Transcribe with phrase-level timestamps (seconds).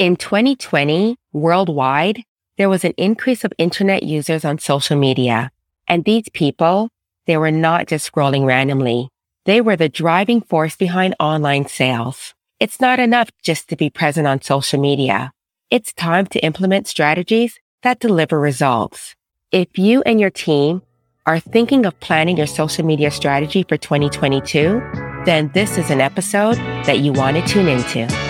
[0.00, 2.22] In 2020, worldwide,
[2.56, 5.50] there was an increase of internet users on social media.
[5.86, 6.88] And these people,
[7.26, 9.10] they were not just scrolling randomly.
[9.44, 12.32] They were the driving force behind online sales.
[12.58, 15.32] It's not enough just to be present on social media.
[15.70, 19.14] It's time to implement strategies that deliver results.
[19.52, 20.80] If you and your team
[21.26, 24.80] are thinking of planning your social media strategy for 2022,
[25.26, 26.56] then this is an episode
[26.86, 28.29] that you want to tune into.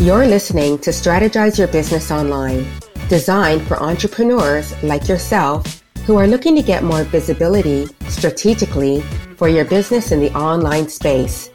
[0.00, 2.66] You're listening to Strategize Your Business Online,
[3.08, 9.02] designed for entrepreneurs like yourself who are looking to get more visibility strategically
[9.36, 11.48] for your business in the online space.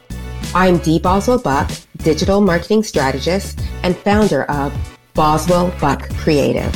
[0.54, 4.72] I'm Dee Boswell Buck, digital marketing strategist and founder of
[5.12, 6.72] Boswell Buck Creative.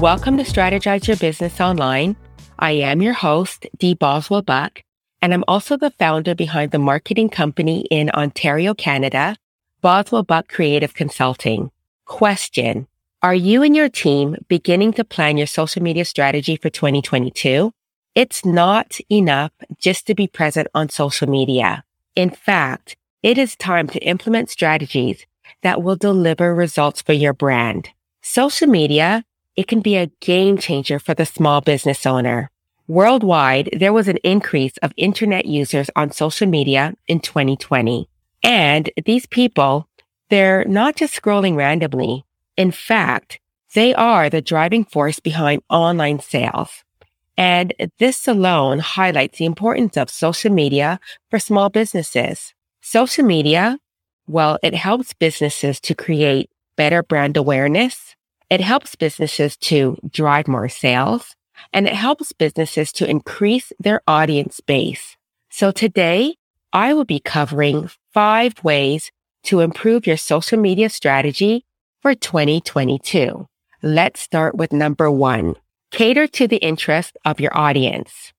[0.00, 2.16] Welcome to Strategize Your Business Online.
[2.58, 4.82] I am your host, Dee Boswell Buck,
[5.22, 9.36] and I'm also the founder behind the marketing company in Ontario, Canada,
[9.80, 11.70] Boswell Buck Creative Consulting.
[12.04, 12.86] Question.
[13.22, 17.72] Are you and your team beginning to plan your social media strategy for 2022?
[18.14, 21.84] It's not enough just to be present on social media.
[22.16, 25.26] In fact, it is time to implement strategies
[25.62, 27.90] that will deliver results for your brand.
[28.22, 29.24] Social media,
[29.54, 32.50] it can be a game changer for the small business owner.
[32.90, 38.08] Worldwide, there was an increase of internet users on social media in 2020.
[38.42, 39.88] And these people,
[40.28, 42.24] they're not just scrolling randomly.
[42.56, 43.38] In fact,
[43.76, 46.82] they are the driving force behind online sales.
[47.36, 50.98] And this alone highlights the importance of social media
[51.30, 52.54] for small businesses.
[52.80, 53.78] Social media,
[54.26, 58.16] well, it helps businesses to create better brand awareness.
[58.50, 61.36] It helps businesses to drive more sales
[61.72, 65.16] and it helps businesses to increase their audience base.
[65.50, 66.36] So today
[66.72, 69.10] I will be covering five ways
[69.44, 71.64] to improve your social media strategy
[72.00, 73.46] for 2022.
[73.82, 75.56] Let's start with number one.
[75.90, 78.32] Cater to the interest of your audience.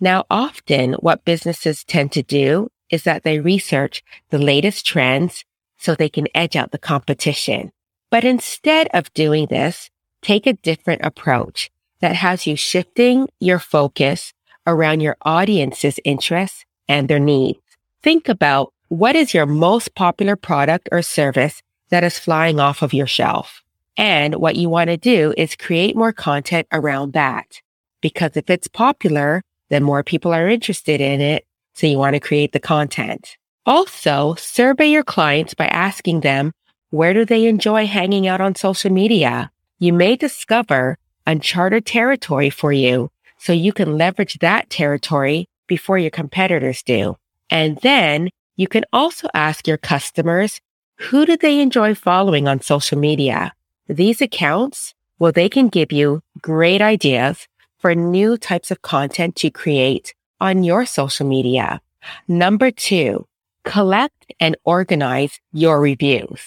[0.00, 5.44] Now, often what businesses tend to do is that they research the latest trends
[5.78, 7.72] so they can edge out the competition.
[8.10, 9.90] But instead of doing this,
[10.20, 11.70] take a different approach
[12.02, 14.34] that has you shifting your focus
[14.66, 17.60] around your audience's interests and their needs.
[18.02, 22.92] Think about what is your most popular product or service that is flying off of
[22.92, 23.62] your shelf.
[23.96, 27.60] And what you want to do is create more content around that.
[28.00, 31.46] Because if it's popular, then more people are interested in it.
[31.74, 33.36] So you want to create the content.
[33.64, 36.52] Also, survey your clients by asking them,
[36.90, 39.50] where do they enjoy hanging out on social media?
[39.78, 46.10] You may discover uncharted territory for you so you can leverage that territory before your
[46.10, 47.16] competitors do.
[47.50, 50.60] And then you can also ask your customers
[50.96, 53.52] who do they enjoy following on social media?
[53.88, 59.50] These accounts, well, they can give you great ideas for new types of content to
[59.50, 61.80] create on your social media.
[62.28, 63.26] Number two,
[63.64, 66.40] collect and organize your reviews.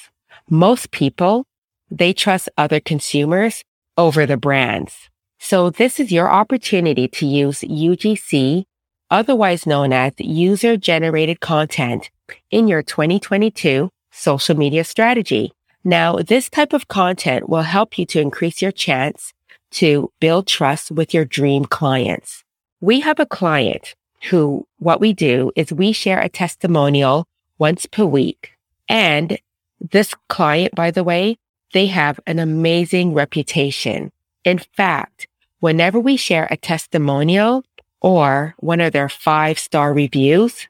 [0.50, 1.46] Most people,
[1.92, 3.64] they trust other consumers
[3.98, 5.10] over the brands.
[5.40, 8.66] So this is your opportunity to use UGC,
[9.10, 12.10] otherwise known as user generated content
[12.52, 15.52] in your 2022 social media strategy.
[15.84, 19.34] Now, this type of content will help you to increase your chance
[19.72, 22.44] to build trust with your dream clients.
[22.82, 23.94] We have a client
[24.30, 27.28] who what we do is we share a testimonial
[27.60, 28.54] once per week.
[28.90, 29.38] And
[29.80, 31.38] this client, by the way,
[31.74, 34.12] they have an amazing reputation.
[34.44, 35.28] In fact,
[35.60, 37.64] whenever we share a testimonial
[38.02, 40.68] or one of their five star reviews,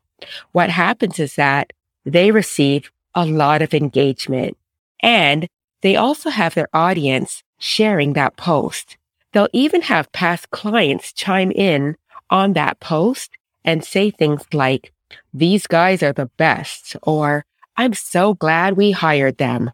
[0.51, 1.73] what happens is that
[2.05, 4.57] they receive a lot of engagement.
[5.01, 5.47] And
[5.81, 8.97] they also have their audience sharing that post.
[9.31, 11.95] They'll even have past clients chime in
[12.29, 13.31] on that post
[13.63, 14.93] and say things like,
[15.33, 17.45] these guys are the best, or
[17.77, 19.71] I'm so glad we hired them.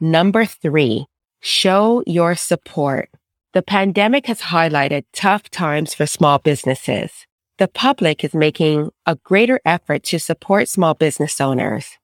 [0.00, 1.06] Number three,
[1.40, 3.10] show your support.
[3.52, 7.26] The pandemic has highlighted tough times for small businesses.
[7.58, 11.98] The public is making a greater effort to support small business owners.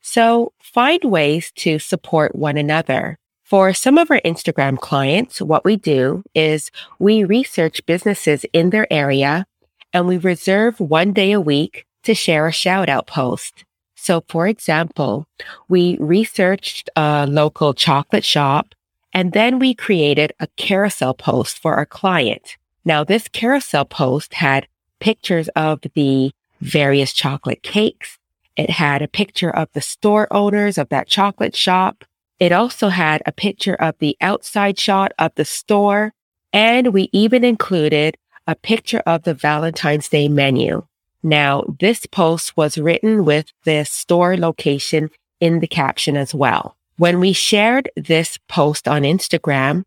[0.00, 3.18] So find ways to support one another.
[3.42, 8.90] For some of our Instagram clients, what we do is we research businesses in their
[8.90, 9.44] area
[9.92, 13.64] and we reserve one day a week to share a shout out post.
[14.04, 15.26] So for example,
[15.66, 18.74] we researched a local chocolate shop
[19.14, 22.58] and then we created a carousel post for our client.
[22.84, 24.68] Now this carousel post had
[25.00, 28.18] pictures of the various chocolate cakes.
[28.56, 32.04] It had a picture of the store owners of that chocolate shop.
[32.38, 36.12] It also had a picture of the outside shot of the store.
[36.52, 40.86] And we even included a picture of the Valentine's Day menu.
[41.24, 45.08] Now, this post was written with the store location
[45.40, 46.76] in the caption as well.
[46.98, 49.84] When we shared this post on Instagram,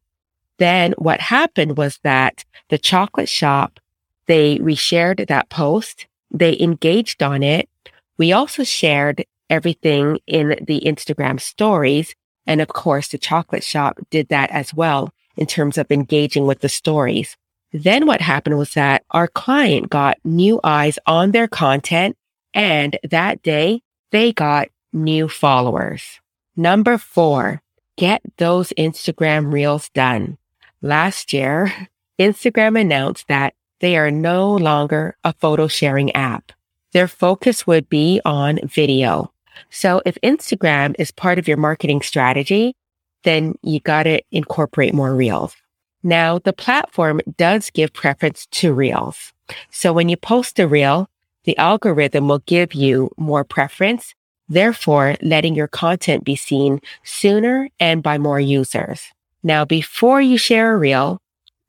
[0.58, 3.80] then what happened was that the chocolate shop,
[4.26, 6.08] they reshared that post.
[6.32, 7.70] They engaged on it.
[8.18, 12.16] We also shared everything in the Instagram stories.
[12.48, 16.62] And of course, the chocolate shop did that as well in terms of engaging with
[16.62, 17.38] the stories.
[17.78, 22.18] Then what happened was that our client got new eyes on their content
[22.56, 26.20] and that day they got new followers.
[26.56, 27.62] Number four,
[27.96, 30.40] get those Instagram reels done.
[30.82, 31.72] Last year,
[32.20, 36.52] Instagram announced that they are no longer a photo sharing app.
[36.94, 39.32] Their focus would be on video.
[39.70, 42.76] So if Instagram is part of your marketing strategy,
[43.24, 45.56] then you got to incorporate more reels.
[46.04, 49.34] Now, the platform does give preference to reels.
[49.72, 51.10] So when you post a reel,
[51.46, 54.14] the algorithm will give you more preference,
[54.50, 59.12] therefore letting your content be seen sooner and by more users.
[59.44, 61.20] Now, before you share a reel,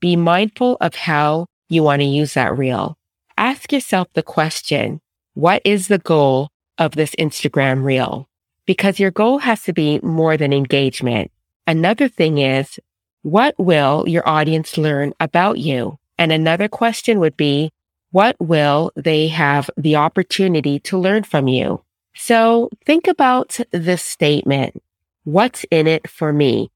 [0.01, 2.97] be mindful of how you want to use that reel.
[3.37, 5.01] Ask yourself the question,
[5.35, 6.49] what is the goal
[6.79, 8.29] of this Instagram reel?
[8.67, 11.31] Because your goal has to be more than engagement.
[11.67, 12.81] Another thing is
[13.23, 15.99] what will your audience learn about you?
[16.19, 17.73] And another question would be,
[18.11, 21.83] what will they have the opportunity to learn from you?
[22.15, 24.83] So think about this statement.
[25.25, 26.71] What's in it for me?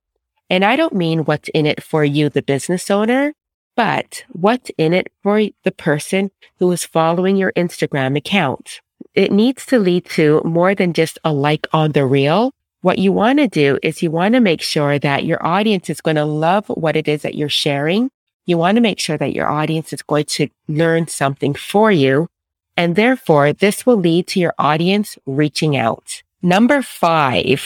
[0.51, 3.33] And I don't mean what's in it for you, the business owner,
[3.75, 8.81] but what's in it for the person who is following your Instagram account?
[9.15, 13.13] It needs to lead to more than just a like on the reel, what you
[13.13, 16.25] want to do is you want to make sure that your audience is going to
[16.25, 18.11] love what it is that you're sharing.
[18.45, 22.29] You want to make sure that your audience is going to learn something for you.
[22.77, 26.23] And therefore, this will lead to your audience reaching out.
[26.43, 27.63] Number five,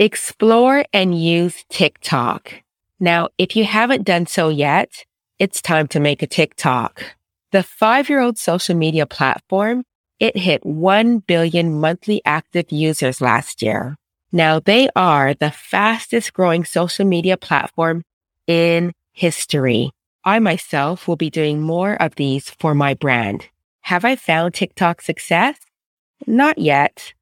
[0.00, 2.62] explore and use TikTok.
[2.98, 5.04] Now, if you haven't done so yet,
[5.38, 7.04] it's time to make a TikTok.
[7.52, 9.84] The five year old social media platform,
[10.18, 13.96] it hit 1 billion monthly active users last year.
[14.32, 18.02] Now they are the fastest growing social media platform
[18.46, 19.90] in history.
[20.24, 23.48] I myself will be doing more of these for my brand.
[23.82, 25.58] Have I found TikTok success?
[26.26, 27.12] Not yet.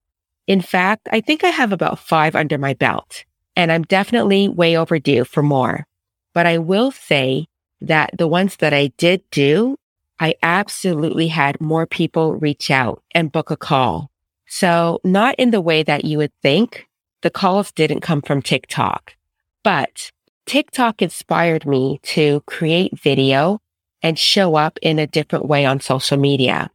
[0.47, 3.25] In fact, I think I have about five under my belt
[3.56, 5.87] and I'm definitely way overdue for more.
[6.33, 7.47] But I will say
[7.81, 9.77] that the ones that I did do,
[10.21, 14.11] I absolutely had more people reach out and book a call.
[14.47, 16.87] So not in the way that you would think,
[17.22, 19.14] the calls didn't come from TikTok,
[19.62, 20.11] but
[20.46, 23.61] TikTok inspired me to create video
[24.02, 26.70] and show up in a different way on social media.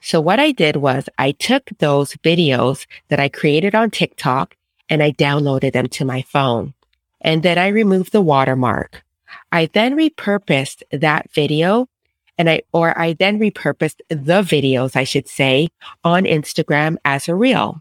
[0.00, 4.56] So what I did was I took those videos that I created on TikTok
[4.88, 6.74] and I downloaded them to my phone.
[7.20, 9.04] And then I removed the watermark.
[9.52, 11.88] I then repurposed that video
[12.36, 15.68] and I, or I then repurposed the videos, I should say,
[16.02, 17.80] on Instagram as a reel.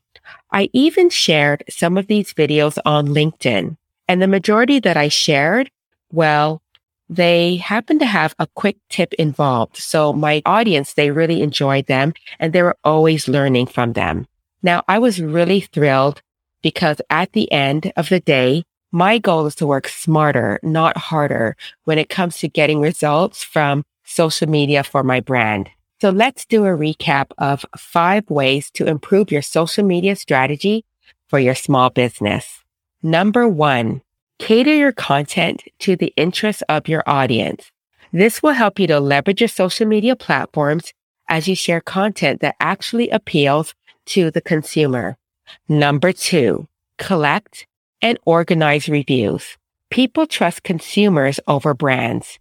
[0.52, 5.72] I even shared some of these videos on LinkedIn and the majority that I shared,
[6.12, 6.62] well,
[7.10, 9.78] they happen to have a quick tip involved.
[9.78, 14.28] So my audience, they really enjoyed them and they were always learning from them.
[14.62, 16.22] Now I was really thrilled
[16.62, 21.56] because at the end of the day, my goal is to work smarter, not harder
[21.84, 25.70] when it comes to getting results from social media for my brand.
[26.04, 30.84] So let's do a recap of five ways to improve your social media strategy
[31.30, 32.60] for your small business.
[33.02, 34.02] Number one,
[34.38, 37.72] cater your content to the interests of your audience.
[38.12, 40.92] This will help you to leverage your social media platforms
[41.30, 43.74] as you share content that actually appeals
[44.08, 45.16] to the consumer.
[45.70, 46.68] Number two,
[46.98, 47.66] collect
[48.02, 49.58] and organize reviews.
[49.90, 52.40] People trust consumers over brands.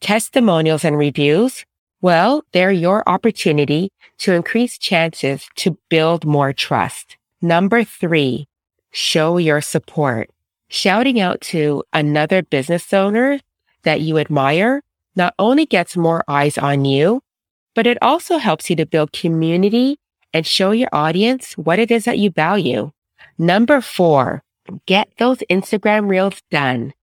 [0.00, 1.66] Testimonials and reviews
[2.02, 7.16] well, they're your opportunity to increase chances to build more trust.
[7.40, 8.48] Number three,
[8.90, 10.28] show your support.
[10.68, 13.40] Shouting out to another business owner
[13.84, 14.82] that you admire
[15.14, 17.22] not only gets more eyes on you,
[17.74, 19.98] but it also helps you to build community
[20.34, 22.90] and show your audience what it is that you value.
[23.38, 24.42] Number four,
[24.86, 26.94] get those Instagram reels done.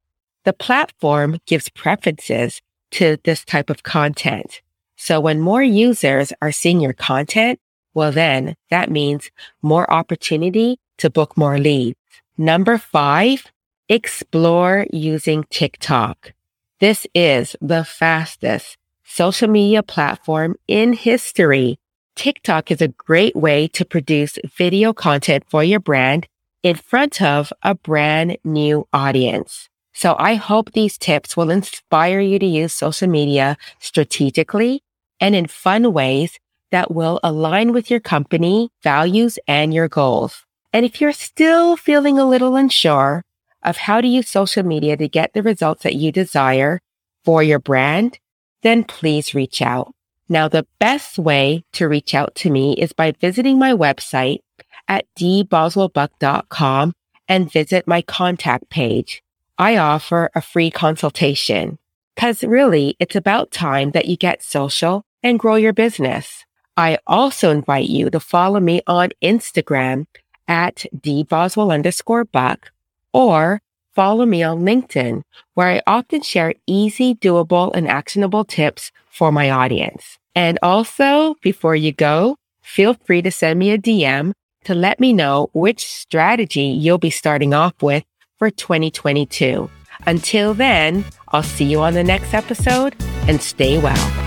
[0.46, 4.62] The platform gives preferences to this type of content.
[5.02, 7.58] So when more users are seeing your content,
[7.94, 11.98] well, then that means more opportunity to book more leads.
[12.38, 13.46] Number five,
[13.88, 16.34] explore using TikTok.
[16.82, 21.80] This is the fastest social media platform in history.
[22.18, 26.28] TikTok is a great way to produce video content for your brand
[26.62, 29.70] in front of a brand new audience.
[29.94, 34.84] So I hope these tips will inspire you to use social media strategically
[35.20, 36.40] and in fun ways
[36.72, 40.46] that will align with your company values and your goals.
[40.72, 43.24] And if you're still feeling a little unsure
[43.64, 46.82] of how to use social media to get the results that you desire
[47.26, 48.20] for your brand,
[48.62, 49.94] then please reach out.
[50.28, 54.40] Now, the best way to reach out to me is by visiting my website
[54.88, 56.94] at dboswellbuck.com
[57.28, 59.24] and visit my contact page.
[59.58, 61.80] I offer a free consultation
[62.16, 66.46] because really it's about time that you get social and grow your business.
[66.78, 70.06] I also invite you to follow me on Instagram
[70.48, 72.72] at dboswell underscore buck
[73.14, 73.62] or
[73.94, 75.24] follow me on LinkedIn
[75.56, 80.18] where I often share easy, doable, and actionable tips for my audience.
[80.36, 84.32] And also, before you go, feel free to send me a DM
[84.64, 88.04] to let me know which strategy you'll be starting off with
[88.38, 89.70] for 2022.
[90.06, 92.96] Until then, I'll see you on the next episode
[93.28, 94.19] and stay well.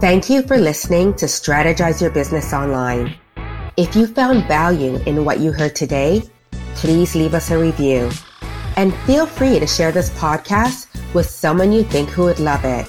[0.00, 3.16] Thank you for listening to Strategize Your Business Online.
[3.76, 6.22] If you found value in what you heard today,
[6.76, 8.08] please leave us a review.
[8.76, 12.88] And feel free to share this podcast with someone you think who would love it.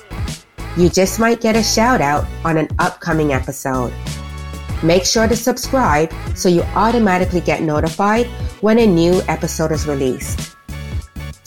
[0.78, 3.92] You just might get a shout out on an upcoming episode.
[4.84, 8.28] Make sure to subscribe so you automatically get notified
[8.62, 10.56] when a new episode is released.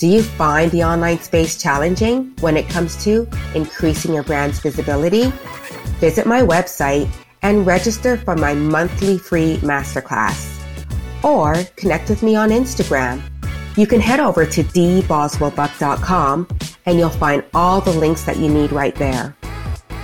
[0.02, 5.30] Do you find the online space challenging when it comes to increasing your brand's visibility?
[6.00, 7.09] Visit my website
[7.42, 10.59] and register for my monthly free masterclass.
[11.23, 13.23] Or connect with me on Instagram.
[13.76, 16.49] You can head over to dboswellbuck.com
[16.85, 19.37] and you'll find all the links that you need right there.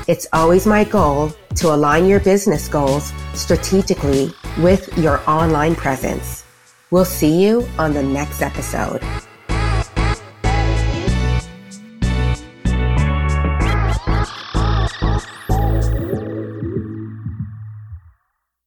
[0.06, 6.44] It's always my goal to align your business goals strategically with your online presence.
[6.92, 9.02] We'll see you on the next episode.